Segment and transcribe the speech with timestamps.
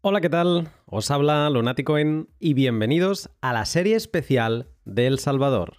[0.00, 0.68] Hola, ¿qué tal?
[0.86, 5.78] Os habla Lunaticoin y bienvenidos a la serie especial de El Salvador.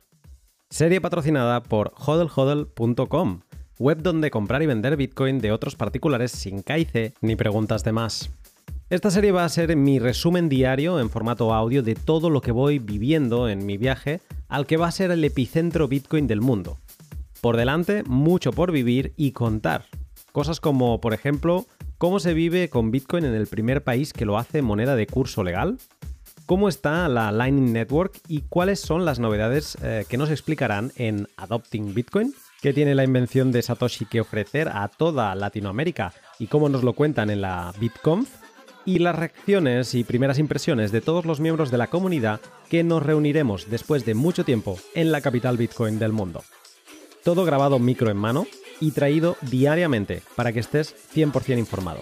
[0.70, 3.40] Serie patrocinada por hodlhodl.com,
[3.80, 8.30] web donde comprar y vender Bitcoin de otros particulares sin caice ni preguntas de más.
[8.90, 12.52] Esta serie va a ser mi resumen diario en formato audio de todo lo que
[12.52, 16.78] voy viviendo en mi viaje al que va a ser el epicentro Bitcoin del mundo.
[17.40, 19.86] Por delante, mucho por vivir y contar.
[20.34, 21.66] Cosas como, por ejemplo,
[22.00, 25.44] cómo se vive con Bitcoin en el primer país que lo hace moneda de curso
[25.44, 25.78] legal,
[26.46, 31.28] cómo está la Lightning Network y cuáles son las novedades eh, que nos explicarán en
[31.36, 36.70] Adopting Bitcoin, qué tiene la invención de Satoshi que ofrecer a toda Latinoamérica y cómo
[36.70, 38.30] nos lo cuentan en la BitConf,
[38.86, 42.40] y las reacciones y primeras impresiones de todos los miembros de la comunidad
[42.70, 46.44] que nos reuniremos después de mucho tiempo en la capital Bitcoin del mundo.
[47.24, 48.48] Todo grabado micro en mano
[48.80, 52.02] y traído diariamente para que estés 100% informado.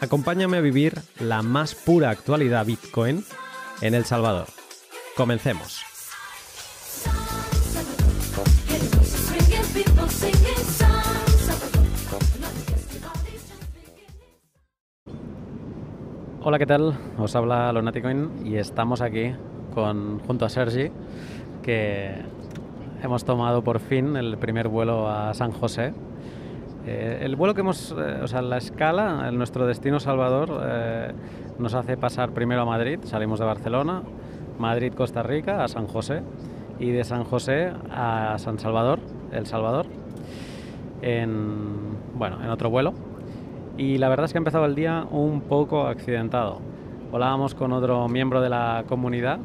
[0.00, 3.24] Acompáñame a vivir la más pura actualidad Bitcoin
[3.82, 4.46] en El Salvador.
[5.16, 5.82] Comencemos.
[16.42, 16.98] Hola, ¿qué tal?
[17.18, 19.34] Os habla Lonaticoin y estamos aquí
[19.74, 20.90] con, junto a Sergi,
[21.62, 22.14] que
[23.02, 25.92] hemos tomado por fin el primer vuelo a San José.
[26.86, 31.12] Eh, el vuelo que hemos, eh, o sea, la escala, nuestro destino Salvador, eh,
[31.58, 34.02] nos hace pasar primero a Madrid, salimos de Barcelona,
[34.58, 36.22] Madrid, Costa Rica, a San José,
[36.78, 39.00] y de San José a San Salvador,
[39.32, 39.86] El Salvador,
[41.02, 42.94] en, bueno, en otro vuelo
[43.80, 46.58] y la verdad es que ha empezado el día un poco accidentado.
[47.10, 49.38] Volábamos con otro miembro de la comunidad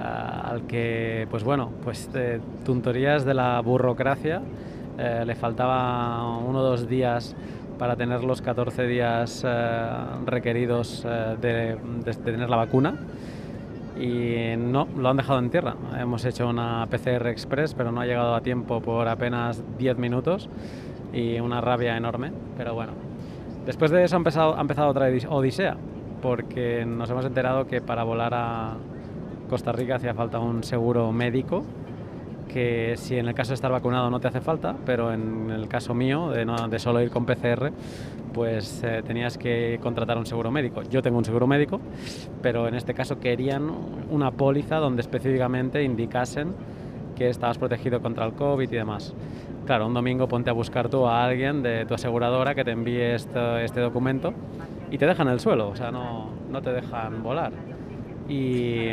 [0.00, 4.42] al que, pues bueno, pues de tonterías de la burocracia
[4.98, 7.36] eh, le faltaba uno o dos días
[7.78, 9.88] para tener los 14 días eh,
[10.26, 12.94] requeridos eh, de, de, tener la vacuna
[13.98, 15.76] y no, lo han dejado en tierra.
[15.98, 20.48] Hemos hecho una PCR Express, pero no ha llegado a tiempo por apenas 10 minutos
[21.12, 22.92] y una rabia enorme, pero bueno,
[23.66, 25.76] Después de eso ha empezado, ha empezado otra odisea,
[26.22, 28.74] porque nos hemos enterado que para volar a
[29.50, 31.64] Costa Rica hacía falta un seguro médico,
[32.46, 35.66] que si en el caso de estar vacunado no te hace falta, pero en el
[35.66, 37.72] caso mío, de, solo ir con PCR,
[38.32, 40.82] pues eh, tenías que contratar un seguro médico.
[40.84, 41.80] Yo tengo un seguro médico,
[42.40, 43.68] pero en este caso querían
[44.08, 46.54] una póliza donde específicamente indicasen
[47.16, 49.14] que estabas protegido contra el COVID y demás.
[49.66, 53.14] Claro, un domingo ponte a buscar tú a alguien de tu aseguradora que te envíe
[53.14, 54.32] este, este documento
[54.92, 57.52] y te dejan el suelo, o sea, no, no te dejan volar.
[58.28, 58.90] Y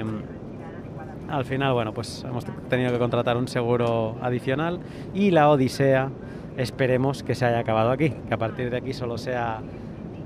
[1.29, 4.79] al final, bueno, pues hemos tenido que contratar un seguro adicional
[5.13, 6.09] y la odisea
[6.57, 9.61] esperemos que se haya acabado aquí, que a partir de aquí solo sea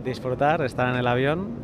[0.03, 1.61] disfrutar, estar en el avión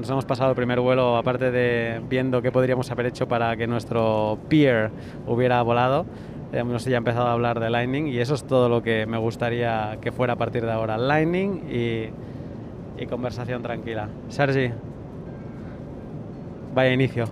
[0.00, 3.66] nos hemos pasado el primer vuelo, aparte de viendo qué podríamos haber hecho para que
[3.66, 4.90] nuestro peer
[5.26, 6.06] hubiera volado,
[6.52, 9.98] hemos ya empezado a hablar de Lightning y eso es todo lo que me gustaría
[10.00, 10.96] que fuera a partir de ahora.
[10.96, 12.08] Lightning y,
[13.02, 14.08] y conversación tranquila.
[14.30, 14.72] Sergi,
[16.74, 17.26] vaya inicio.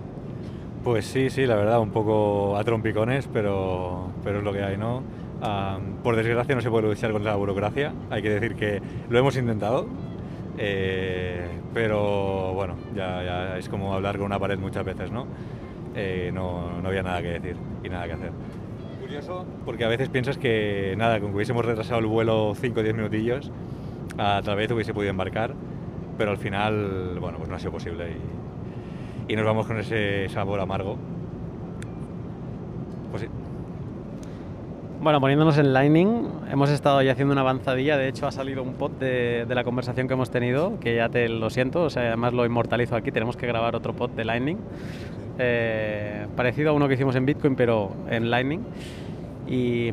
[0.83, 4.77] Pues sí, sí, la verdad, un poco a trompicones, pero, pero es lo que hay,
[4.77, 5.03] ¿no?
[6.03, 9.35] Por desgracia no se puede luchar contra la burocracia, hay que decir que lo hemos
[9.35, 9.87] intentado,
[10.57, 15.27] eh, pero bueno, ya, ya, es como hablar con una pared muchas veces, ¿no?
[15.95, 16.81] Eh, ¿no?
[16.81, 18.31] No había nada que decir y nada que hacer.
[19.01, 22.83] Curioso, porque a veces piensas que nada, con que hubiésemos retrasado el vuelo 5 o
[22.83, 23.51] 10 minutillos,
[24.17, 25.53] a tal vez hubiese podido embarcar,
[26.17, 28.48] pero al final, bueno, pues no ha sido posible y,
[29.29, 30.97] y nos vamos con ese sabor amargo.
[33.11, 33.29] Pues sí.
[35.01, 37.95] Bueno, poniéndonos en Lightning, hemos estado ya haciendo una avanzadilla.
[37.95, 41.29] De hecho, ha salido un pod de, la conversación que hemos tenido, que ya te
[41.29, 43.11] lo siento, o sea, además lo inmortalizo aquí.
[43.11, 44.57] Tenemos que grabar otro pod de Lightning,
[45.37, 48.61] eh, parecido a uno que hicimos en Bitcoin, pero en Lightning.
[49.47, 49.91] Y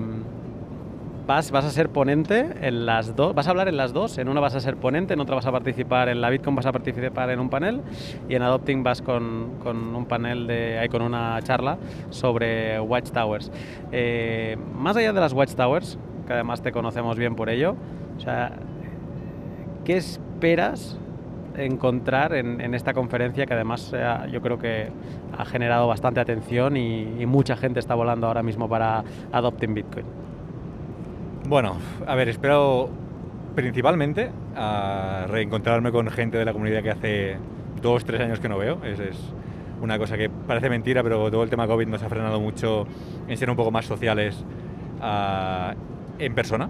[1.26, 4.18] vas, vas a ser ponente en las dos, vas a hablar en las dos.
[4.18, 6.66] En una vas a ser ponente, en otra vas a participar en la Bitcoin, vas
[6.66, 7.82] a participar en un panel
[8.28, 11.78] y en Adopting vas con, con un panel de, ahí con una charla
[12.10, 13.50] sobre Watchtowers.
[13.92, 17.76] Eh, más allá de las Watchtowers, que además te conocemos bien por ello,
[19.84, 20.98] ¿qué esperas
[21.56, 24.90] encontrar en, en, esta conferencia que además eh, yo creo que
[25.36, 29.02] ha generado bastante atención y, y, mucha gente está volando ahora mismo para
[29.32, 30.04] Adopting Bitcoin?
[31.48, 31.76] Bueno,
[32.08, 32.90] a ver, espero
[33.54, 37.36] principalmente a reencontrarme con gente de la comunidad que hace
[37.80, 38.84] dos, tres años que no veo.
[38.84, 39.16] Es, es,
[39.80, 42.86] una cosa que parece mentira, pero todo el tema COVID nos ha frenado mucho
[43.28, 44.44] en ser un poco más sociales
[45.00, 45.72] uh,
[46.18, 46.68] en persona.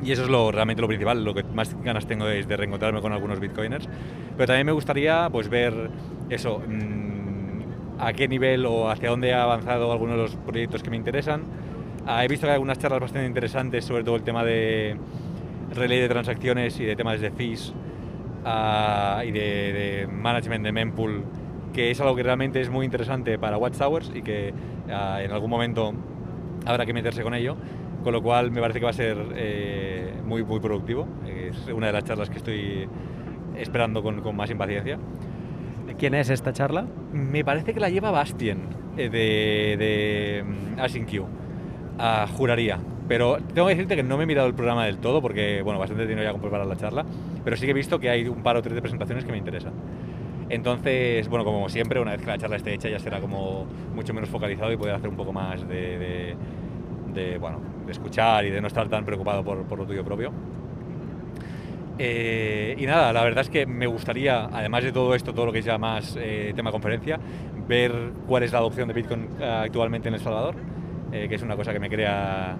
[0.00, 3.00] Y eso es lo, realmente lo principal, lo que más ganas tengo es de reencontrarme
[3.00, 3.88] con algunos bitcoiners.
[4.36, 5.90] Pero también me gustaría pues, ver
[6.28, 10.90] eso, mm, a qué nivel o hacia dónde ha avanzado algunos de los proyectos que
[10.90, 11.42] me interesan.
[12.10, 14.96] Ah, he visto que hay algunas charlas bastante interesantes sobre todo el tema de
[15.74, 17.74] relay de transacciones y de temas de fees
[18.46, 21.22] ah, y de, management de mempool,
[21.74, 24.54] que es algo que realmente es muy interesante para Watchtowers y que
[24.90, 25.92] ah, en algún momento
[26.64, 27.58] habrá que meterse con ello
[28.02, 31.06] con lo cual me parece que va a ser eh, muy, muy productivo.
[31.26, 32.88] Es una de las charlas que estoy
[33.54, 34.98] esperando con, con más impaciencia.
[35.98, 36.86] ¿Quién es esta charla?
[37.12, 38.60] Me parece que la lleva Bastien
[38.96, 41.37] eh, de, de mm, AsyncQ.
[42.36, 42.78] Juraría.
[43.08, 45.78] Pero tengo que decirte que no me he mirado el programa del todo porque, bueno,
[45.78, 47.06] bastante tiempo ya con preparar la charla,
[47.42, 49.38] pero sí que he visto que hay un par o tres de presentaciones que me
[49.38, 49.72] interesan.
[50.50, 54.12] Entonces, bueno, como siempre, una vez que la charla esté hecha ya será como mucho
[54.12, 56.36] menos focalizado y poder hacer un poco más de
[57.14, 60.32] de, bueno, de escuchar y de no estar tan preocupado por, por lo tuyo propio.
[61.98, 65.52] Eh, y nada, la verdad es que me gustaría, además de todo esto, todo lo
[65.52, 67.18] que es ya más eh, tema conferencia,
[67.66, 67.92] ver
[68.26, 70.54] cuál es la adopción de Bitcoin eh, actualmente en El Salvador,
[71.10, 72.56] que es una cosa que me crea,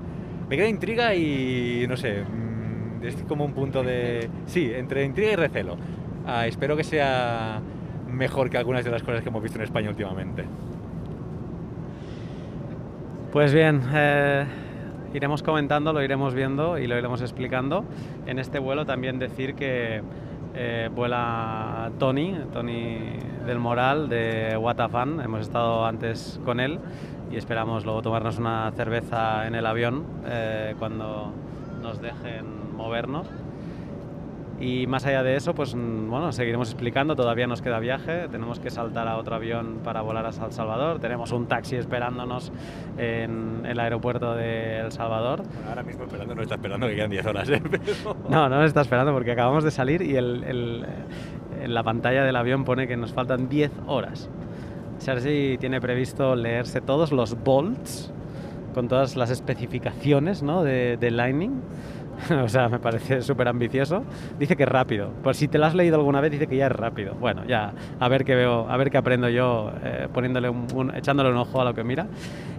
[0.49, 5.33] me crea intriga y no sé, mm, es como un punto de, sí, entre intriga
[5.33, 5.77] y recelo.
[6.27, 7.61] Ah, espero que sea
[8.09, 10.45] mejor que algunas de las cosas que hemos visto en España últimamente.
[13.33, 14.45] Pues bien, eh,
[15.15, 17.85] iremos comentando, lo iremos viendo y lo iremos explicando.
[18.27, 20.03] En este vuelo también decir que
[20.55, 22.99] eh, vuela Tony, Tony
[23.47, 25.21] del Moral de Watafan.
[25.21, 26.81] Hemos estado antes con él
[27.31, 31.33] y esperamos luego tomarnos una cerveza en el avión eh, cuando
[31.83, 33.29] nos dejen movernos.
[34.61, 38.59] Y más allá de eso, pues mm, bueno, seguiremos explicando, todavía nos queda viaje, tenemos
[38.59, 42.53] que saltar a otro avión para volar a El Salvador, tenemos un taxi esperándonos
[42.97, 45.43] en el aeropuerto de El Salvador.
[45.69, 47.63] ahora mismo esperando, no está esperando que quedan 10 horas, ¿eh?
[48.29, 50.87] No, no está esperando porque acabamos de salir y el, el,
[51.63, 54.29] en la pantalla del avión pone que nos faltan 10 horas.
[54.99, 58.13] Sergi tiene previsto leerse todos los bolts
[58.75, 60.63] con todas las especificaciones ¿no?
[60.63, 61.63] de, de Lightning
[62.45, 64.05] o sea, me parece súper ambicioso.
[64.39, 65.11] Dice que es rápido.
[65.23, 67.15] Por si te lo has leído alguna vez, dice que ya es rápido.
[67.15, 71.31] Bueno, ya a ver qué veo, a ver qué aprendo yo eh, poniéndole un, echándole
[71.31, 72.07] un ojo a lo que mira.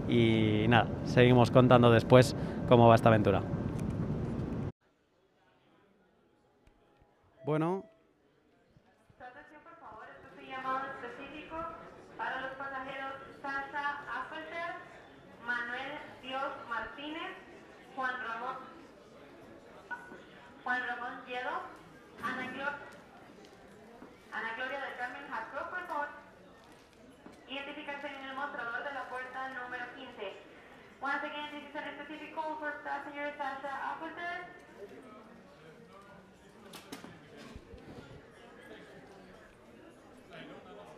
[0.08, 2.36] Y nada, seguimos contando después
[2.68, 3.42] cómo va esta aventura.
[7.46, 7.84] Bueno,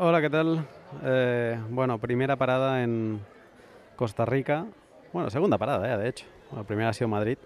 [0.03, 0.65] Hola, ¿qué tal?
[1.03, 3.21] Eh, bueno, primera parada en
[3.95, 4.65] Costa Rica.
[5.13, 6.25] Bueno, segunda parada, ya, de hecho.
[6.55, 7.37] La primera ha sido Madrid,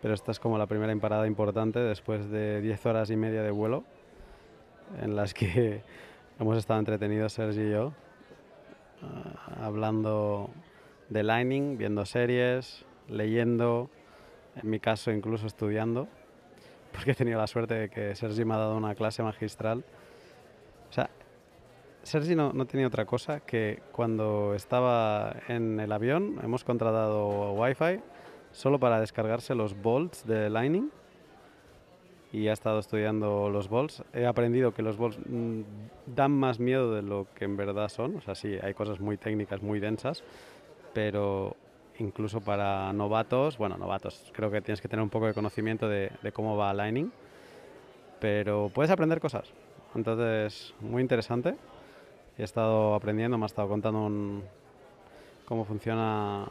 [0.00, 3.50] pero esta es como la primera parada importante después de 10 horas y media de
[3.50, 3.84] vuelo,
[5.02, 5.82] en las que
[6.40, 7.88] hemos estado entretenidos Sergi y yo,
[9.02, 10.48] uh, hablando
[11.10, 13.90] de Lightning, viendo series, leyendo,
[14.56, 16.08] en mi caso incluso estudiando,
[16.92, 19.84] porque he tenido la suerte de que Sergi me ha dado una clase magistral.
[20.88, 21.10] O sea,
[22.02, 28.00] Sergi no, no, tenía otra cosa que cuando estaba en el avión hemos contratado Wi-Fi
[28.52, 30.90] solo para descargarse los bolts de Lightning
[32.32, 34.02] y ha estado estudiando los bolts.
[34.12, 35.60] He aprendido que los bolts mm,
[36.06, 38.16] dan más miedo de lo que en verdad son.
[38.16, 40.22] O sea, sí, hay cosas muy técnicas, muy densas,
[40.92, 41.56] pero
[41.98, 46.10] incluso para novatos, bueno, novatos, creo que tienes que tener un poco de conocimiento de,
[46.32, 47.10] cómo va Lightning,
[48.20, 49.52] pero puedes aprender cosas.
[49.94, 51.56] Entonces, muy interesante
[52.36, 54.42] he estado aprendiendo, me ha estado contando
[55.44, 56.46] cómo funciona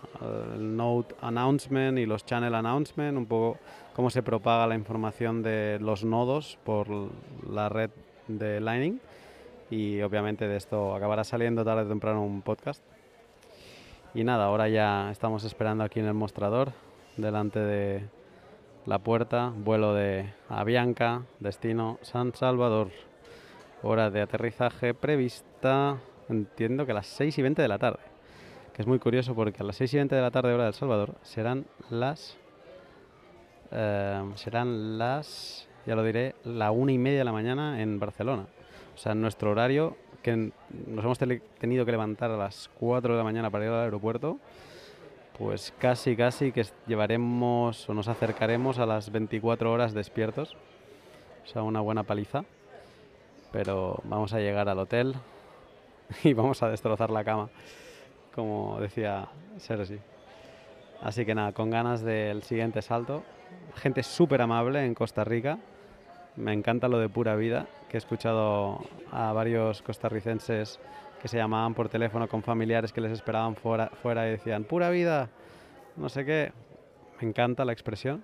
[0.56, 3.58] el Node Announcement y los Channel Announcement, un poco
[3.96, 6.88] cómo se propaga la información de los nodos por
[7.50, 7.90] la red
[8.28, 9.00] de Lightning
[9.70, 12.84] y obviamente de esto acabará saliendo tarde o temprano un podcast.
[14.18, 16.72] Y nada, ahora ya estamos esperando aquí en el mostrador,
[17.18, 18.10] delante de
[18.88, 22.90] la puerta, vuelo de Avianca, destino San Salvador.
[23.84, 25.98] Hora de aterrizaje prevista,
[26.30, 28.00] entiendo que a las 6 y 20 de la tarde.
[28.74, 30.74] Que es muy curioso porque a las 6 y 20 de la tarde, hora del
[30.74, 32.40] Salvador, serán las.
[33.70, 35.70] Eh, serán las.
[35.86, 38.48] Ya lo diré, la una y media de la mañana en Barcelona.
[38.96, 39.96] O sea, nuestro horario,
[40.36, 41.18] nos hemos
[41.60, 44.40] tenido que levantar a las 4 de la mañana para ir al aeropuerto,
[45.38, 50.56] pues casi, casi que llevaremos o nos acercaremos a las 24 horas despiertos.
[51.46, 52.44] O sea, una buena paliza.
[53.52, 55.16] Pero vamos a llegar al hotel
[56.24, 57.50] y vamos a destrozar la cama,
[58.34, 60.00] como decía Sergi.
[61.02, 63.24] Así que nada, con ganas del siguiente salto.
[63.76, 65.60] Gente súper amable en Costa Rica.
[66.36, 68.80] Me encanta lo de pura vida, que he escuchado
[69.12, 70.80] a varios costarricenses
[71.22, 74.90] que se llamaban por teléfono con familiares que les esperaban fuera, fuera y decían, pura
[74.90, 75.30] vida,
[75.96, 76.52] no sé qué.
[77.20, 78.24] Me encanta la expresión.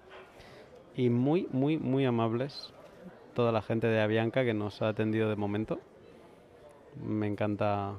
[0.95, 2.71] Y muy, muy, muy amables
[3.33, 5.79] toda la gente de Avianca que nos ha atendido de momento.
[7.03, 7.93] Me encanta,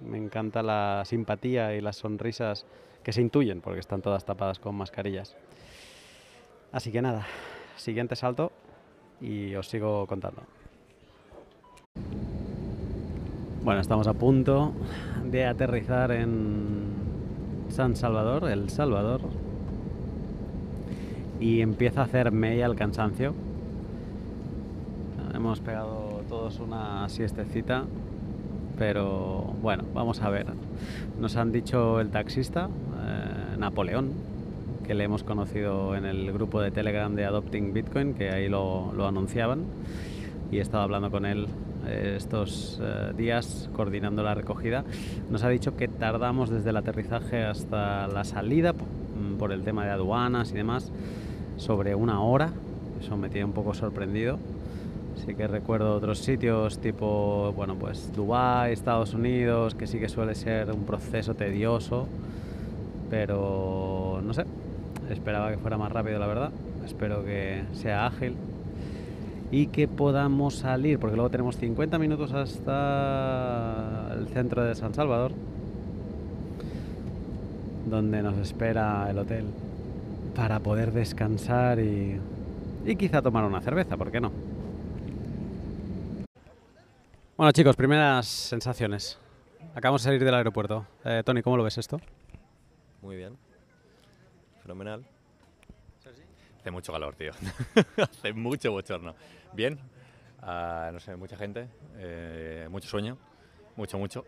[0.00, 2.66] me encanta la simpatía y las sonrisas
[3.02, 5.36] que se intuyen porque están todas tapadas con mascarillas.
[6.70, 7.26] Así que nada,
[7.76, 8.52] siguiente salto
[9.20, 10.57] y os sigo contando.
[13.64, 14.72] Bueno, estamos a punto
[15.28, 16.92] de aterrizar en
[17.70, 19.20] San Salvador, El Salvador,
[21.40, 23.34] y empieza a hacer media el cansancio.
[25.34, 27.84] Hemos pegado todos una siestecita,
[28.78, 30.46] pero bueno, vamos a ver.
[31.20, 34.12] Nos han dicho el taxista, eh, Napoleón,
[34.86, 38.92] que le hemos conocido en el grupo de Telegram de Adopting Bitcoin, que ahí lo,
[38.96, 39.64] lo anunciaban,
[40.52, 41.48] y he estado hablando con él
[41.88, 44.84] estos eh, días coordinando la recogida.
[45.30, 49.84] Nos ha dicho que tardamos desde el aterrizaje hasta la salida mm, por el tema
[49.84, 50.90] de aduanas y demás
[51.56, 52.50] sobre una hora.
[53.00, 54.38] Eso me tiene un poco sorprendido.
[55.24, 60.34] Sí que recuerdo otros sitios tipo, bueno, pues Dubái, Estados Unidos, que sí que suele
[60.34, 62.06] ser un proceso tedioso,
[63.10, 64.44] pero no sé,
[65.10, 66.50] esperaba que fuera más rápido la verdad.
[66.84, 68.36] Espero que sea ágil
[69.50, 75.32] y que podamos salir, porque luego tenemos 50 minutos hasta el centro de San Salvador,
[77.86, 79.46] donde nos espera el hotel
[80.34, 82.20] para poder descansar y,
[82.84, 84.30] y quizá tomar una cerveza, ¿por qué no?
[87.36, 89.18] Bueno chicos, primeras sensaciones.
[89.74, 90.86] Acabamos de salir del aeropuerto.
[91.04, 92.00] Eh, Tony, ¿cómo lo ves esto?
[93.00, 93.36] Muy bien.
[94.62, 95.04] Fenomenal.
[96.58, 97.32] Hace mucho calor, tío.
[97.96, 99.14] Hace mucho bochorno.
[99.52, 99.78] Bien,
[100.42, 103.16] uh, no sé, mucha gente, eh, mucho sueño,
[103.76, 104.24] mucho, mucho.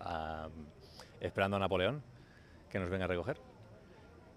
[0.00, 0.48] uh,
[1.20, 2.02] esperando a Napoleón
[2.70, 3.38] que nos venga a recoger.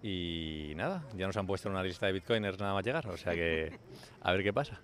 [0.02, 3.16] Y nada, ya nos han puesto en una lista de bitcoiners nada más llegar, o
[3.16, 3.78] sea que
[4.20, 4.80] a ver qué pasa.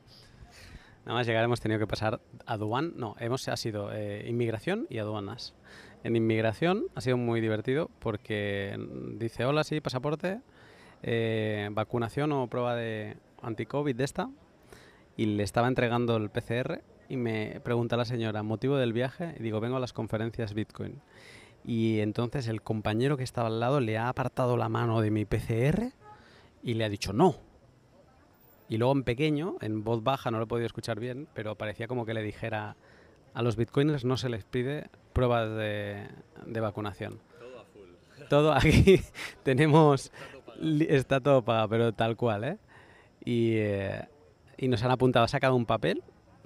[1.05, 4.99] Nada más llegar hemos tenido que pasar aduan, no, hemos ha sido eh, inmigración y
[4.99, 5.55] aduanas.
[6.05, 8.79] En inmigración ha sido muy divertido porque
[9.19, 10.41] dice hola sí pasaporte,
[11.03, 14.31] eh, vacunación o prueba de anti-COVID de esta
[15.17, 19.43] y le estaba entregando el PCR y me pregunta la señora, motivo del viaje, y
[19.43, 21.01] digo, vengo a las conferencias Bitcoin.
[21.65, 25.25] Y entonces el compañero que estaba al lado le ha apartado la mano de mi
[25.25, 25.93] PCR
[26.63, 27.37] y le ha dicho no.
[28.69, 31.89] Y luego en pequeño, en voz baja, no lo he podido escuchar bien, pero parecía
[31.89, 32.77] como que le dijera,
[33.35, 36.07] a los bitcoiners no se les pide pruebas de,
[36.47, 37.21] de vacunación.
[37.41, 38.29] Todo a full.
[38.29, 39.01] Todo aquí
[39.43, 40.13] tenemos
[40.61, 42.59] está todo pero tal cual, ¿eh?
[43.25, 44.09] Y, eh,
[44.57, 46.03] y nos han apuntado, ha sacado un papel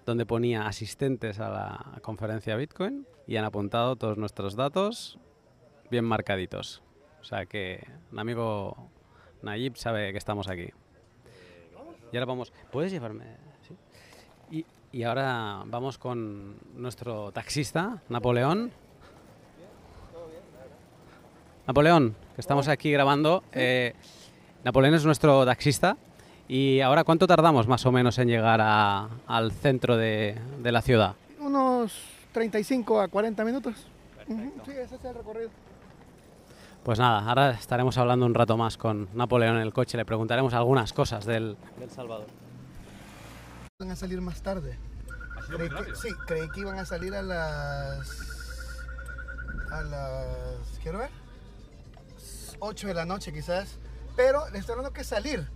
[0.07, 5.19] donde ponía asistentes a la conferencia Bitcoin y han apuntado todos nuestros datos
[5.91, 6.83] bien marcaditos.
[7.21, 8.77] O sea que un amigo
[9.43, 10.69] Nayib sabe que estamos aquí.
[12.13, 13.25] Y ahora vamos, ¿puedes llevarme?
[13.67, 13.77] ¿Sí?
[14.51, 14.67] Y,
[14.97, 18.73] y ahora vamos con nuestro taxista, Napoleón.
[21.67, 23.43] Napoleón, que estamos aquí grabando.
[23.53, 23.95] Eh,
[24.65, 25.97] Napoleón es nuestro taxista.
[26.47, 30.83] ¿Y ahora cuánto tardamos más o menos en llegar a, al centro de, de, la
[30.83, 31.15] ciudad?
[31.41, 31.93] Unos
[32.33, 33.75] 35 a 40 minutos.
[34.29, 34.53] -huh.
[34.65, 35.51] Sí, ese es el recorrido.
[36.83, 39.97] Pues nada, ahora estaremos hablando un rato más con Napoleón en el coche.
[39.97, 42.27] Le preguntaremos algunas cosas del, del Salvador.
[43.81, 44.79] Van a salir más tarde.
[45.49, 48.85] Creí que, sí, creí que iban a salir a las.
[49.71, 50.79] a las.
[50.83, 51.24] quiero ver.
[52.65, 53.79] 8 de la noche quizás.
[54.17, 55.49] Pero les estoy hablando que salir.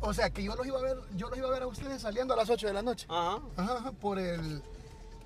[0.00, 2.02] O sea, que yo los iba a ver, yo los iba a ver a ustedes
[2.02, 3.06] saliendo a las 8 de la noche.
[3.08, 3.40] Ajá.
[3.56, 4.62] Ajá, por el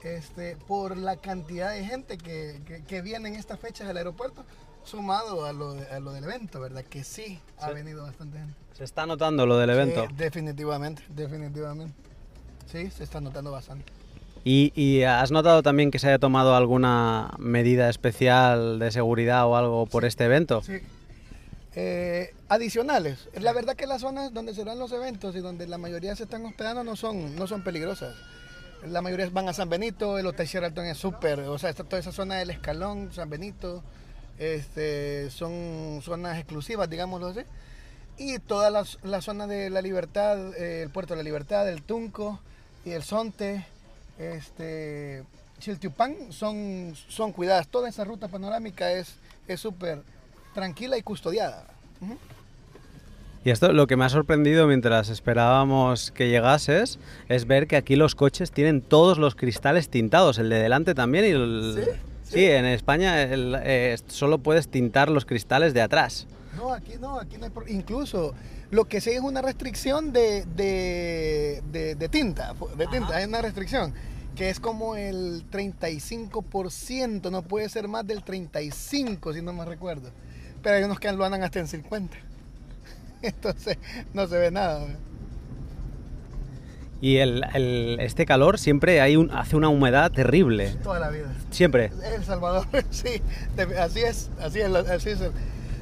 [0.02, 4.44] este por la cantidad de gente que, que, que viene en estas fechas del aeropuerto,
[4.85, 6.85] sumado a lo, de, a lo del evento, ¿verdad?
[6.85, 8.54] Que sí, ha venido bastante gente.
[8.73, 10.06] ¿Se está notando lo del evento?
[10.06, 11.94] Sí, definitivamente, definitivamente.
[12.66, 13.85] Sí, se está notando bastante.
[14.42, 19.56] ¿Y, ¿Y, has notado también que se haya tomado alguna medida especial de seguridad o
[19.56, 20.62] algo por sí, este evento?
[20.62, 20.78] Sí,
[21.75, 23.29] eh, adicionales.
[23.35, 26.25] La verdad que las zonas donde se dan los eventos y donde la mayoría se
[26.25, 28.15] están hospedando no son, no son peligrosas.
[28.87, 32.00] La mayoría van a San Benito, el Hotel Sheraton es súper, o sea, está toda
[32.00, 33.83] esa zona del Escalón, San Benito,
[34.39, 37.41] Este, son zonas exclusivas, digámoslo así.
[38.17, 41.83] Y toda la, la zona de la Libertad, eh, el Puerto de la Libertad, el
[41.83, 42.41] Tunco
[42.87, 43.67] y el Sonte,
[44.19, 45.25] este,
[45.59, 47.69] Chiltiupán son, son cuidadas.
[47.69, 49.19] Toda esa ruta panorámica es
[49.57, 50.03] súper
[50.61, 51.64] tranquila y custodiada.
[53.43, 56.99] Y esto lo que me ha sorprendido mientras esperábamos que llegases
[57.31, 61.25] es ver que aquí los coches tienen todos los cristales tintados, el de delante también
[61.25, 61.75] y el...
[61.83, 61.90] ¿Sí?
[62.35, 66.26] Sí, en España el- eh, solo puedes tintar los cristales de atrás.
[66.57, 68.35] No, aquí no, aquí no hay Incluso
[68.71, 73.40] lo que sí es una restricción de, de, de- de tinta, de tinta, hay una
[73.43, 73.95] restricción
[74.37, 80.11] que es como el 35%, no puede ser más del 35% si no me recuerdo.
[80.62, 82.09] Pero hay unos que lo andan hasta en 50%.
[83.23, 83.79] Entonces
[84.14, 84.87] no se ve nada.
[87.02, 90.71] Y el, el- este calor siempre hay un, hace una humedad terrible.
[90.83, 91.33] Toda la vida.
[91.50, 91.90] Siempre.
[92.14, 93.23] El Salvador, sí,
[93.79, 95.19] así es, así es, así es.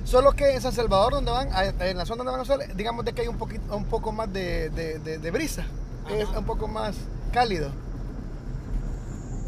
[0.04, 1.48] Solo que en San Salvador, donde van,
[1.80, 4.12] en la zona donde van a hacer, digamos de que hay un poquito, un poco
[4.12, 5.66] más de, de- de- de brisa,
[6.08, 6.96] es un poco más
[7.32, 7.70] cálido.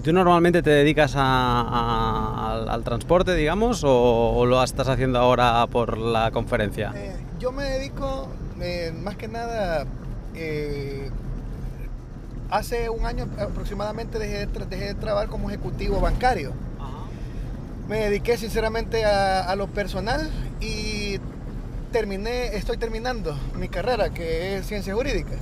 [0.03, 5.19] ¿Tú normalmente te dedicas a- a- al, al transporte, digamos, o, o lo estás haciendo
[5.19, 6.93] ahora por la conferencia?
[6.95, 8.29] Eh, yo me dedico
[8.63, 9.85] eh, más que nada,
[10.35, 11.11] eh,
[12.51, 16.53] hace un año aproximadamente dejé, de tra- dejé de trabajar como ejecutivo bancario.
[17.89, 20.31] Me dediqué sinceramente a, a lo personal
[20.61, 21.19] y
[21.93, 25.35] terminé, estoy terminando mi carrera que es ciencia jurídica.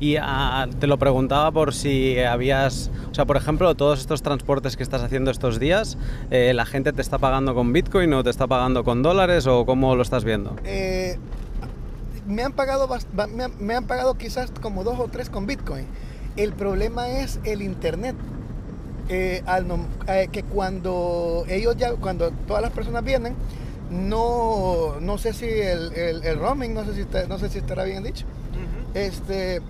[0.00, 4.76] Y ah, te lo preguntaba por si habías, o sea, por ejemplo, todos estos transportes
[4.76, 5.96] que estás haciendo estos días,
[6.30, 9.64] eh, ¿la gente te está pagando con Bitcoin o te está pagando con dólares o
[9.66, 10.54] cómo lo estás viendo?
[10.64, 11.18] Eh,
[12.26, 12.88] me han pagado
[13.34, 15.86] me han, me han pagado quizás como dos o tres con Bitcoin.
[16.36, 18.14] El problema es el internet.
[19.10, 19.64] Eh, al
[20.06, 23.34] eh, que cuando ellos ya, cuando todas las personas vienen,
[23.90, 27.58] no, no sé si el, el- el roaming, no sé si está- no sé si
[27.58, 28.26] estará bien dicho.
[28.94, 29.60] Este,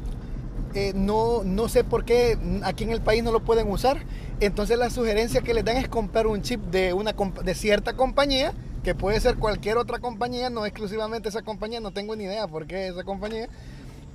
[0.74, 3.98] eh, no, no sé por qué aquí en el país no lo pueden usar.
[4.40, 8.52] Entonces la sugerencia que les dan es comprar un chip de, una, de cierta compañía,
[8.84, 12.66] que puede ser cualquier otra compañía, no exclusivamente esa compañía, no tengo ni idea por
[12.66, 13.48] qué esa compañía.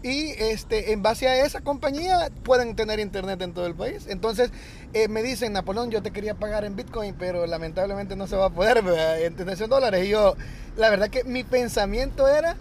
[0.01, 4.05] Y este, en base a esa compañía pueden tener internet en todo el país.
[4.09, 4.51] Entonces
[4.93, 8.47] eh, me dicen, Napoleón, yo te quería pagar en Bitcoin, pero lamentablemente no se va
[8.47, 9.21] a poder, ¿verdad?
[9.21, 10.05] en dólares.
[10.05, 10.35] Y yo,
[10.77, 12.55] la verdad que mi pensamiento era...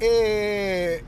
[0.00, 1.02] eh,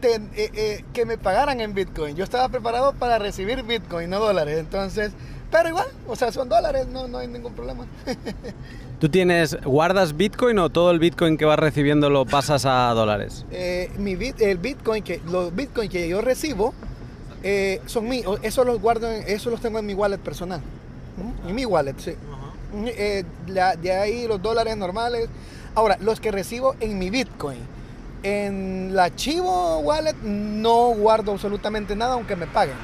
[0.00, 2.16] ten- eh, eh, que me pagaran en Bitcoin.
[2.16, 4.58] Yo estaba preparado para recibir Bitcoin, no dólares.
[4.58, 5.12] Entonces,
[5.50, 7.86] pero igual, o sea, son dólares, no, no hay ningún problema.
[9.00, 13.44] ¿Tú tienes, guardas Bitcoin o todo el Bitcoin que vas recibiendo lo pasas a dólares?
[13.52, 16.74] Eh, mi bit, el Bitcoin que, los Bitcoin que yo recibo
[17.44, 18.40] eh, son míos.
[18.42, 20.60] Eso los guardo, en- eso los tengo en mi wallet personal.
[21.16, 21.48] ¿Mm?
[21.48, 22.12] En mi wallet, sí.
[22.72, 25.28] Mm, eh, la- de ahí los dólares normales.
[25.76, 27.58] Ahora, los que recibo en mi Bitcoin.
[28.22, 32.76] En la Chivo Wallet no guardo absolutamente nada aunque me paguen.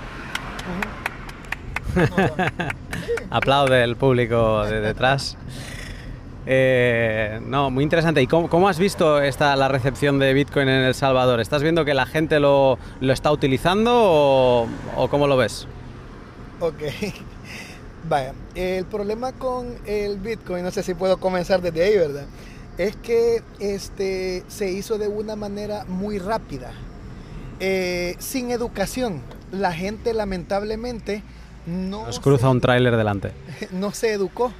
[3.30, 5.36] Aplaude el público de detrás.
[6.46, 8.20] Eh, no, muy interesante.
[8.22, 11.40] ¿Y cómo, cómo has visto esta, la recepción de Bitcoin en El Salvador?
[11.40, 15.66] ¿Estás viendo que la gente lo, lo está utilizando o, o cómo lo ves?
[16.60, 16.82] Ok.
[18.08, 22.26] Vaya, el problema con el Bitcoin, no sé si puedo comenzar desde ahí, ¿verdad?
[22.78, 26.72] Es que este, se hizo de una manera muy rápida,
[27.60, 29.22] eh, sin educación.
[29.52, 31.22] La gente lamentablemente
[31.66, 33.32] no, Nos cruza se, un tráiler delante.
[33.70, 34.52] no se educó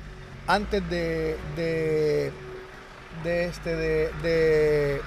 [0.46, 2.30] antes de, de,
[3.24, 5.00] de este, de, de,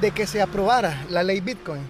[0.00, 1.82] de que se aprobara la ley Bitcoin.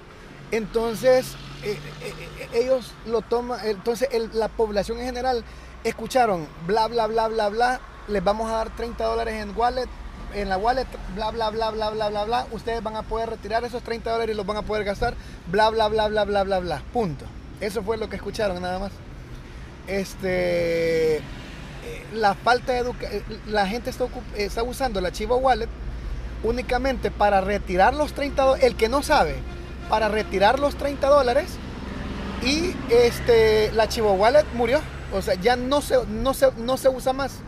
[0.50, 5.44] Entonces, eh, eh, ellos lo toman, entonces el- la población en general
[5.84, 9.88] escucharon bla, bla, bla, bla, bla, les vamos a dar 30 dólares en wallet,
[10.34, 13.64] en la wallet, bla, bla, bla, bla, bla, bla, bla, ustedes van a poder retirar
[13.64, 15.14] esos 30 dólares y los van a poder gastar,
[15.46, 17.24] bla, bla, bla, bla, bla, bla, bla, punto.
[17.60, 18.92] Eso fue lo que escucharon nada más.
[19.86, 21.22] Este, eh,
[22.12, 25.68] la falta de educación, la gente está, está usando la Chivo Wallet
[26.42, 29.36] únicamente para retirar los 30 dólares, el que no sabe,
[29.88, 31.58] para retirar los 30 dólares
[32.42, 34.80] y este, la Chivo Wallet murió.
[35.12, 37.40] O sea, ya no se, no se, no se usa más.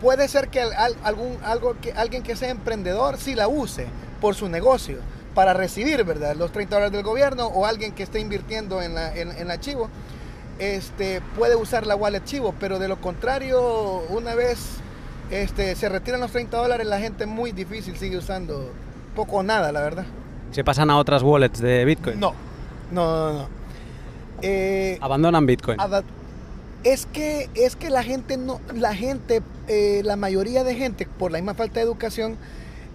[0.00, 3.86] Puede ser que al- al- algún, algo que, alguien que sea emprendedor sí la use
[4.20, 4.98] por su negocio
[5.34, 6.34] para recibir ¿verdad?
[6.36, 9.58] los 30 dólares del gobierno o alguien que esté invirtiendo en la, en, en la
[9.60, 9.88] Chivo
[10.58, 14.58] este, puede usar la wallet Chivo, pero de lo contrario, una vez
[15.30, 18.72] este, se retiran los 30 dólares, la gente muy difícil sigue usando
[19.14, 20.04] poco o nada, la verdad.
[20.50, 22.18] ¿Se pasan a otras wallets de Bitcoin?
[22.18, 22.32] No,
[22.90, 23.48] no, no, no.
[24.42, 25.78] Eh, Abandonan Bitcoin.
[26.84, 31.32] Es que, es que la gente, no, la gente, eh, la mayoría de gente, por
[31.32, 32.36] la misma falta de educación,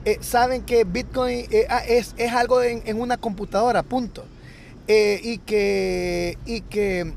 [0.05, 4.25] eh, saben que Bitcoin eh, ah, es, es, algo en, en, una computadora, punto.
[4.87, 7.13] y que, y que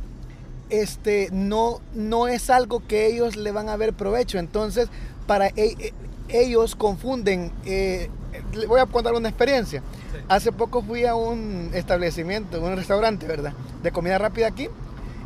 [0.70, 4.38] este, no, no es algo que ellos le van a ver provecho.
[4.38, 4.88] Entonces,
[5.26, 5.92] para e,
[6.28, 7.52] ellos confunden.
[7.64, 9.82] le voy a contar una experiencia.
[10.12, 10.18] Sí.
[10.28, 13.52] Hace poco fui a un establecimiento, un restaurante, ¿verdad?
[13.84, 14.68] De comida rápida aquí.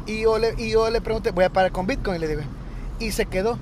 [0.06, 2.42] Y yo le, y yo le pregunté, voy a pagar con Bitcoin, le digo.
[2.98, 3.58] Y se quedó.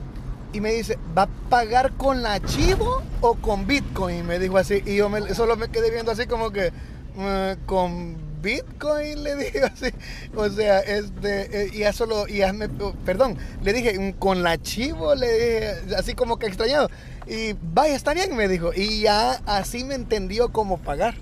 [0.52, 4.26] Y me dice, ¿va a pagar con la Chivo o con Bitcoin?
[4.26, 4.82] Me dijo así.
[4.86, 6.72] Y yo solo me quedé viendo así como que,
[7.16, 9.90] uh, con Bitcoin, le dije así.
[10.34, 12.68] O sea, este, eh, y eso lo, y hazme,
[13.04, 16.88] perdón, le dije, con la Chivo, le dije, así como que extrañado.
[17.26, 18.70] Y vaya, está bien, me dijo.
[18.74, 21.14] Y ya así me entendió cómo pagar.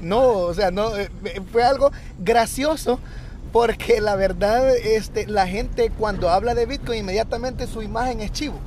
[0.00, 1.08] No, o sea, no, eh,
[1.52, 2.98] fue algo gracioso
[3.52, 8.58] porque la verdad, este, la gente cuando habla de Bitcoin, inmediatamente su imagen es chivo.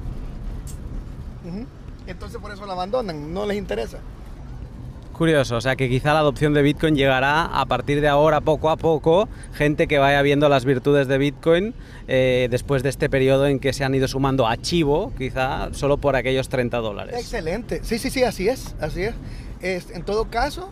[1.43, 1.65] Uh -huh.
[2.07, 3.97] Entonces por eso la abandonan, no les interesa.
[5.11, 8.69] Curioso, o sea que quizá la adopción de Bitcoin llegará a partir de ahora, poco
[8.69, 11.73] a poco, gente que vaya viendo las virtudes de Bitcoin
[12.09, 15.97] eh, después de este periodo en que se han ido sumando a Chivo, quizá solo
[15.97, 17.15] por aquellos 30 dólares.
[17.17, 19.15] Excelente, sí, sí, sí, así es, así es.
[19.61, 20.69] es en todo caso,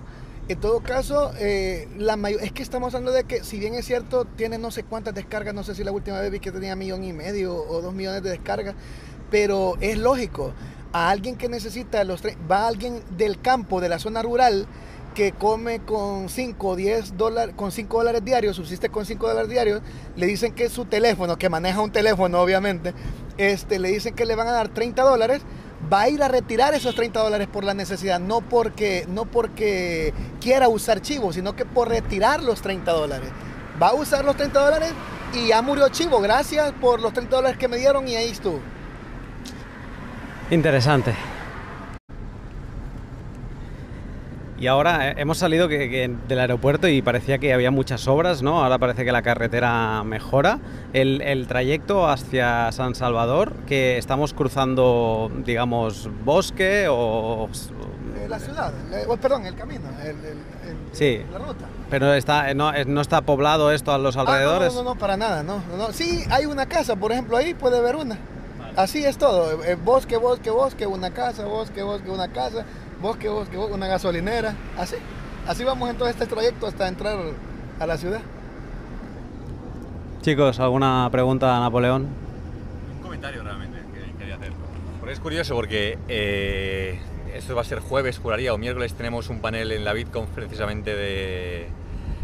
[0.49, 4.25] en todo caso, eh, la es que estamos hablando de que, si bien es cierto,
[4.25, 7.03] tiene no sé cuántas descargas, no sé si la última vez vi que tenía millón
[7.03, 8.75] y medio o dos millones de descargas,
[9.31, 10.53] pero es lógico.
[10.91, 14.67] A alguien que necesita los va a alguien del campo, de la zona rural,
[15.15, 19.49] que come con 5 o 10 dólares, con 5 dólares diarios, subsiste con 5 dólares
[19.49, 19.81] diarios,
[20.15, 22.93] le dicen que su teléfono, que maneja un teléfono obviamente,
[23.37, 25.41] este, le dicen que le van a dar 30 dólares,
[25.93, 30.13] va a ir a retirar esos 30 dólares por la necesidad, no porque, no porque
[30.41, 33.29] quiera usar Chivo, sino que por retirar los 30 dólares.
[33.81, 34.93] Va a usar los 30 dólares
[35.33, 36.19] y ya murió Chivo.
[36.19, 38.59] Gracias por los 30 dólares que me dieron y ahí estuvo.
[40.49, 41.13] Interesante.
[44.59, 48.41] Y ahora eh, hemos salido que, que del aeropuerto y parecía que había muchas obras,
[48.41, 48.63] ¿no?
[48.63, 50.59] Ahora parece que la carretera mejora.
[50.93, 57.49] El, el trayecto hacia San Salvador, que estamos cruzando, digamos, bosque o...
[58.17, 60.37] Eh, la ciudad, eh, perdón, el camino, el, el,
[60.91, 61.65] sí, la ruta.
[61.89, 64.71] Pero está, no, no, está poblado esto a los alrededores.
[64.71, 65.91] Ah, no, no, no, para nada, no, no.
[65.91, 68.17] Sí, hay una casa, por ejemplo, ahí puede haber una.
[68.75, 72.65] Así es todo, bosque, bosque, bosque, una casa, bosque, bosque, una casa
[73.03, 74.95] bosque, bosque, bosque, una gasolinera, así.
[75.45, 77.17] Así vamos en todo este trayecto hasta entrar
[77.77, 78.21] a la ciudad.
[80.21, 82.07] Chicos, ¿alguna pregunta a Napoleón?
[82.95, 84.53] Un comentario realmente que quería hacer.
[85.01, 86.97] Porque es curioso porque eh,
[87.35, 90.95] esto va a ser jueves, juraría, o miércoles tenemos un panel en la Bitcoin precisamente
[90.95, 91.67] de,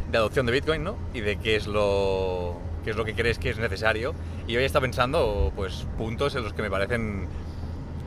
[0.10, 0.96] de adopción de Bitcoin, ¿no?
[1.14, 4.14] Y de qué es lo qué es lo que crees que es necesario.
[4.48, 7.28] Y hoy está pensando pues puntos en los que me parecen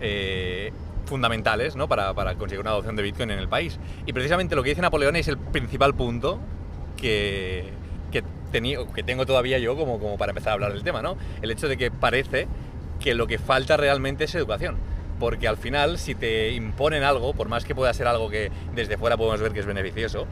[0.01, 0.73] eh,
[1.05, 1.89] fundamentales ¿no?
[1.89, 3.79] para, para, conseguir una adopción de Bitcoin en el país.
[4.07, 6.41] Y precisamente lo que dice Napoleón es el principal punto
[6.97, 7.71] que,
[8.11, 11.17] que, que tengo todavía yo como, como para empezar a hablar del tema, ¿no?
[11.41, 12.49] El hecho de que parece
[13.01, 14.77] que lo que falta realmente es educación.
[15.19, 18.97] Porque al final, si te imponen algo, por más que pueda ser algo que desde
[18.97, 20.27] fuera podemos ver que es beneficioso,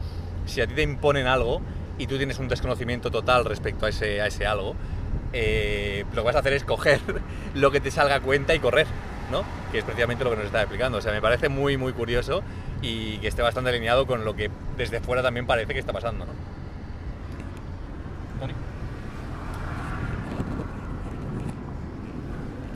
[0.45, 1.61] si a ti te imponen algo
[1.97, 4.75] y tú tienes un desconocimiento total respecto a ese, a ese algo,
[5.33, 6.99] eh, lo que vas a hacer es coger
[7.53, 8.87] lo que te salga a cuenta y correr.
[9.31, 9.43] ¿No?
[9.71, 10.97] que es precisamente lo que nos está explicando.
[10.97, 12.43] O sea, me parece muy, muy curioso
[12.81, 16.25] y que esté bastante alineado con lo que desde fuera también parece que está pasando.
[16.25, 16.31] ¿no?
[18.39, 18.53] Tony.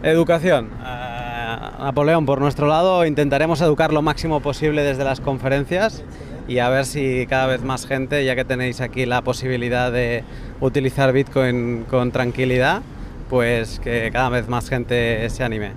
[0.04, 0.70] Educación.
[0.80, 6.04] Uh, Napoleón, por nuestro lado, intentaremos educar lo máximo posible desde las conferencias
[6.48, 10.24] y a ver si cada vez más gente, ya que tenéis aquí la posibilidad de
[10.62, 12.82] utilizar Bitcoin con tranquilidad,
[13.30, 15.72] pues que cada vez más gente se anime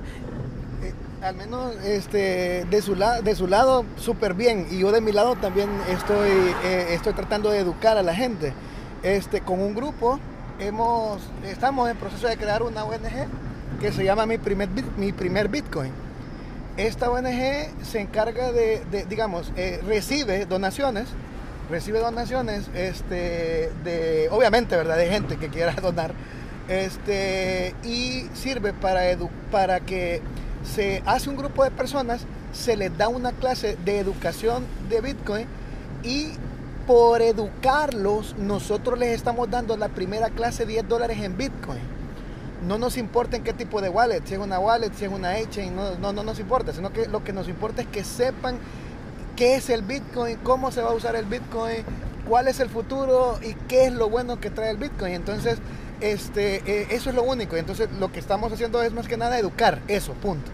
[1.23, 5.13] al menos este, de, su la, de su lado súper bien y yo de mi
[5.13, 6.31] lado también estoy,
[6.65, 8.53] eh, estoy tratando de educar a la gente.
[9.03, 10.19] Este, con un grupo
[10.59, 13.27] hemos, estamos en proceso de crear una ONG
[13.81, 15.93] que se llama Mi Primer, Mi Primer Bitcoin.
[16.77, 21.09] Esta ONG se encarga de, digamos, eh, recibe donaciones,
[21.69, 24.97] recibe donaciones, este, de, obviamente, ¿verdad?
[24.97, 26.13] De gente que quiera donar,
[26.69, 30.23] este, y sirve para, edu para que
[30.75, 35.47] se hace un grupo de personas, se les da una clase de educación de Bitcoin
[36.03, 36.33] y
[36.87, 41.81] por educarlos nosotros les estamos dando la primera clase 10 dólares en Bitcoin.
[42.67, 45.35] No nos importa en qué tipo de wallet, si es una wallet, si es una
[45.49, 48.59] chain, no, no, no nos importa, sino que lo que nos importa es que sepan
[49.37, 51.85] qué es el Bitcoin, cómo se va a usar el Bitcoin,
[52.29, 55.13] cuál es el futuro y qué es lo bueno que trae el Bitcoin.
[55.13, 55.59] Entonces,
[56.01, 57.57] este, eh, eso es lo único.
[57.57, 60.51] Entonces, lo que estamos haciendo es más que nada educar, eso, punto.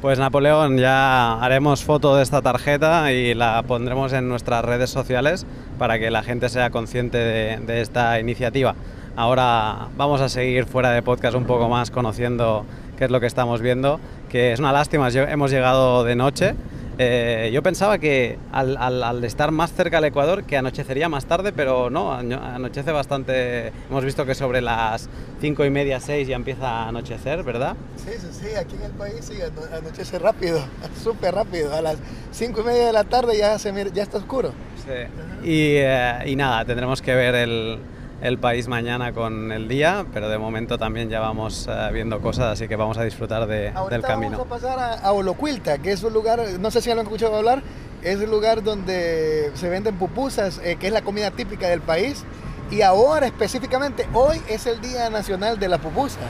[0.00, 5.44] Pues Napoleón, ya haremos foto de esta tarjeta y la pondremos en nuestras redes sociales
[5.78, 8.74] para que la gente sea consciente de, esta iniciativa.
[9.14, 12.64] Ahora vamos a seguir fuera de podcast un poco más conociendo
[12.96, 16.54] qué es lo que estamos viendo, que es una lástima, hemos llegado de noche
[16.98, 21.90] eh, yo pensaba que al, estar más cerca del Ecuador, que anochecería más tarde, pero
[21.90, 23.72] no, anochece bastante.
[23.88, 25.08] Hemos visto que sobre las
[25.40, 27.76] cinco y media, seis ya empieza a anochecer, ¿verdad?
[27.96, 29.38] Sí, sí, sí, aquí en el país sí,
[29.72, 30.60] anochece rápido,
[31.02, 31.74] súper rápido.
[31.74, 31.96] A las
[32.32, 34.52] cinco y media de la tarde ya, se, ya está oscuro.
[34.84, 35.48] Sí.
[35.48, 37.78] Y, eh, y nada, tendremos que ver el,
[38.20, 42.52] el país mañana con el día, pero de momento también ya vamos eh, viendo cosas,
[42.52, 44.38] así que vamos a disfrutar de, del camino.
[44.38, 47.06] Vamos a pasar a, a, Olocuilta, que es un lugar, no sé si lo han
[47.06, 47.62] escuchado hablar,
[48.02, 52.24] es el lugar donde se venden pupusas, eh, que es la comida típica del país.
[52.70, 56.20] Y ahora específicamente, hoy es el Día Nacional de la Pupusa.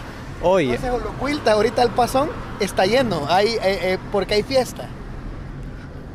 [0.42, 0.70] Hoy.
[0.70, 4.88] Entonces Olocuilta, ahorita el pasón está lleno, hay, eh, porque hay fiesta.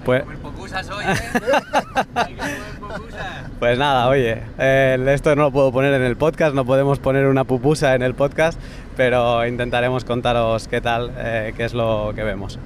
[0.03, 0.23] Pues,
[3.59, 7.43] pues nada, oye, esto no lo puedo poner en el podcast, no podemos poner una
[7.43, 8.59] pupusa en el podcast,
[8.97, 12.59] pero intentaremos contaros qué tal, eh, qué es lo que vemos.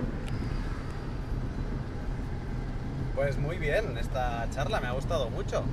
[3.16, 5.64] Pues muy bien, esta charla me ha gustado mucho.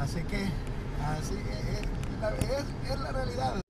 [0.00, 0.46] Así que,
[1.04, 1.36] así
[2.90, 3.61] es la realidad.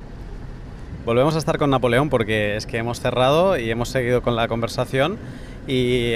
[1.04, 4.46] Volvemos a estar con Napoleón porque es que hemos cerrado y hemos seguido con la
[4.46, 5.18] conversación
[5.66, 6.12] y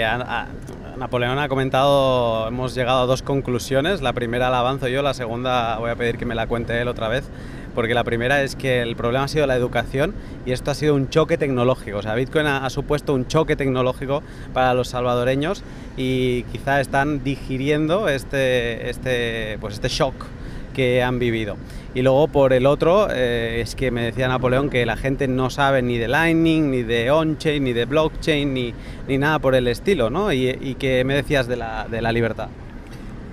[0.96, 5.77] Napoleón ha comentado, hemos llegado a dos conclusiones, la primera la avanzo yo, la segunda
[5.79, 7.25] voy a pedir que me la cuente él otra vez,
[7.75, 10.14] porque la primera es que el problema ha sido la educación
[10.46, 13.57] y esto ha sido un choque tecnológico, o sea, Bitcoin ha, ha supuesto un choque
[13.57, 14.22] tecnológico
[14.55, 15.64] para los salvadoreños
[15.96, 20.14] y quizá están digiriendo este, este, pues este shock
[20.75, 21.57] que han vivido.
[21.97, 25.49] Y luego por el otro, eh, es que me decía Napoleón que la gente no
[25.49, 28.75] sabe ni de Lightning, ni de on-chain, ni de blockchain, ni,
[29.09, 30.31] ni nada por el estilo, ¿no?
[30.31, 32.49] Y, y que me decías de la, de la libertad.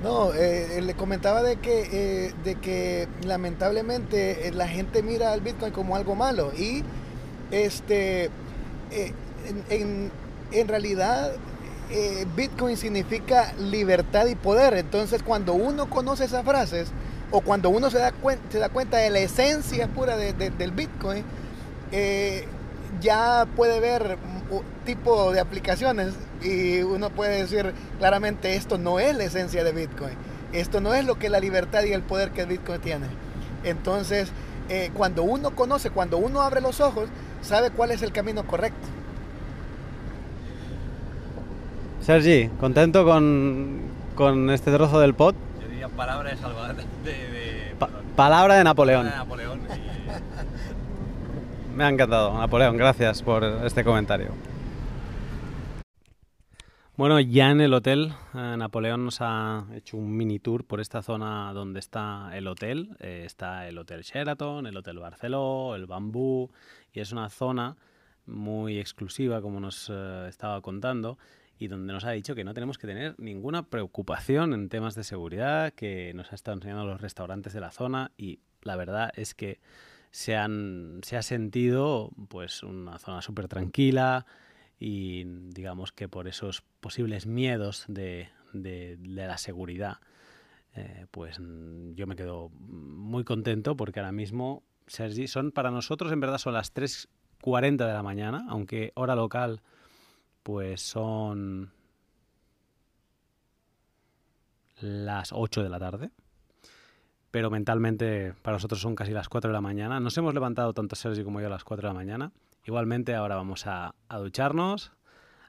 [0.01, 5.73] No, eh, le comentaba de que, eh, de que lamentablemente la gente mira al Bitcoin
[5.73, 6.83] como algo malo y
[7.51, 8.29] este,
[9.69, 10.09] en,
[10.53, 11.33] en, realidad
[12.37, 14.75] Bitcoin significa libertad y poder.
[14.75, 16.93] Entonces cuando uno conoce esas frases,
[17.33, 21.23] o cuando uno se da, cuenta, de la esencia pura del Bitcoin,
[21.91, 22.45] eh,
[23.01, 24.19] ya puede ver
[24.85, 30.13] tipo de aplicaciones y uno puede decir claramente esto no es la esencia de Bitcoin,
[30.51, 33.07] esto no es lo que la libertad y el poder que Bitcoin tiene.
[33.63, 34.29] Entonces,
[34.69, 37.09] eh, cuando uno conoce, cuando uno abre los ojos,
[37.41, 38.87] sabe cuál es el camino correcto.
[41.99, 43.79] Sergi, ¿contento con,
[44.13, 45.33] con este trozo del pod?
[45.95, 46.75] Palabra de Salvador.
[47.03, 47.75] De,
[48.15, 49.11] palabra de Napoleón.
[51.75, 52.77] Me ha encantado, Napoleón.
[52.77, 54.29] Gracias por este comentario.
[56.95, 61.01] Bueno, ya en el hotel, eh, Napoleón nos ha hecho un mini tour por esta
[61.01, 62.95] zona donde está el hotel.
[62.99, 66.51] Eh, está el Hotel Sheraton, el Hotel Barceló, el Bambú,
[66.91, 67.75] y es una zona
[68.27, 71.17] muy exclusiva, como nos eh, estaba contando,
[71.57, 75.03] y donde nos ha dicho que no tenemos que tener ninguna preocupación en temas de
[75.03, 79.33] seguridad, que nos ha estado enseñando los restaurantes de la zona y la verdad es
[79.33, 79.59] que
[80.11, 84.25] se, han, se ha sentido pues una zona súper tranquila
[84.79, 89.97] y digamos que por esos posibles miedos de, de, la seguridad
[90.75, 96.19] eh, pues yo me quedo muy contento porque ahora mismo Sergi, son para nosotros en
[96.19, 99.61] verdad son las 3.40 de la mañana, aunque hora local
[100.43, 101.71] pues son
[104.79, 106.11] las 8 de la tarde.
[107.31, 109.99] Pero mentalmente para nosotros son casi las 4 de la mañana.
[109.99, 112.31] Nos hemos levantado tanto Sergio como yo a las 4 de la mañana.
[112.65, 114.91] Igualmente ahora vamos a, ducharnos,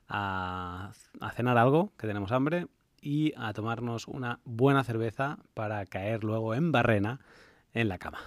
[0.09, 2.69] a, a cenar algo, que tenemos hambre,
[3.01, 7.21] y a tomarnos una buena cerveza para caer luego en barrena
[7.75, 8.19] en la cama.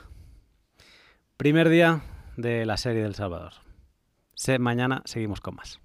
[1.35, 2.01] Primer día
[2.37, 3.53] de la serie del Salvador.
[4.59, 5.79] mañana seguimos con más.